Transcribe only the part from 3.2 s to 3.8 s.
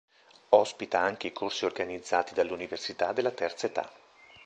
Terza